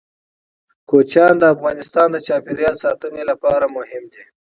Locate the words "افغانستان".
1.55-2.07